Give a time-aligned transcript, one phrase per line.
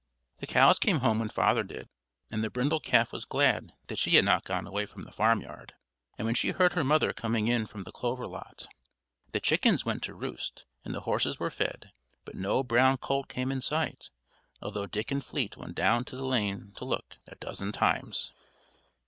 [0.39, 1.87] The cows came home when father did,
[2.31, 5.75] and the brindle calf was glad that she had not gone away from the farmyard
[6.15, 8.65] when she saw her mother come in from the clover lot.
[9.31, 11.91] The chickens went to roost, and the horses were fed;
[12.25, 14.09] but no brown colt came in sight,
[14.59, 18.33] although Dick and Fleet went down the lane to look, a dozen times.